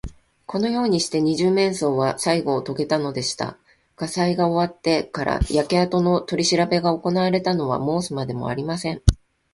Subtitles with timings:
[0.47, 3.59] このようにして、二十面相はさいごをとげたのでした。
[3.95, 9.03] 火災が終わってから、焼けあとのとりしらべがおこなわれたのは申すまでもありません。